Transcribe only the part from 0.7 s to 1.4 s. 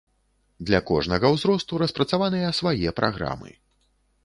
кожнага